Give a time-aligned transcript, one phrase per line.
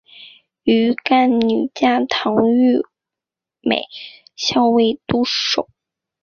[0.63, 2.79] 鱼干女嫁唐御
[3.61, 3.83] 侮
[4.35, 5.69] 校尉杜守。